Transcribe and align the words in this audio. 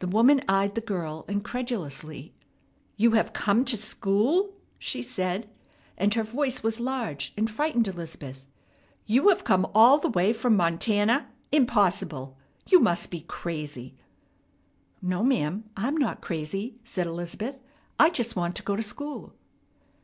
The 0.00 0.08
woman 0.08 0.42
eyed 0.48 0.74
the 0.74 0.80
girl 0.80 1.24
incredulously. 1.28 2.34
"You 2.96 3.12
have 3.12 3.32
come 3.32 3.64
to 3.66 3.76
school!" 3.76 4.54
she 4.80 5.00
said; 5.00 5.48
and 5.96 6.12
her 6.14 6.24
voice 6.24 6.64
was 6.64 6.80
large, 6.80 7.32
and 7.36 7.48
frightened 7.48 7.86
Elizabeth. 7.86 8.48
"You 9.06 9.28
have 9.28 9.44
come 9.44 9.70
all 9.72 9.98
the 9.98 10.08
way 10.08 10.32
from 10.32 10.56
Montana! 10.56 11.28
Impossible! 11.52 12.36
You 12.66 12.80
must 12.80 13.12
be 13.12 13.20
crazy." 13.20 13.94
"No, 15.00 15.22
ma'am, 15.22 15.70
I'm 15.76 15.98
not 15.98 16.20
crazy," 16.20 16.80
said 16.82 17.06
Elizabeth. 17.06 17.60
"I 17.96 18.10
just 18.10 18.34
want 18.34 18.56
to 18.56 18.64
go 18.64 18.74
to 18.74 18.82
school." 18.82 19.34